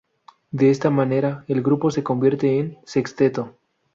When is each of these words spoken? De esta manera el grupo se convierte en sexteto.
De 0.49 0.71
esta 0.71 0.89
manera 0.89 1.45
el 1.47 1.61
grupo 1.61 1.91
se 1.91 2.01
convierte 2.01 2.57
en 2.57 2.79
sexteto. 2.85 3.55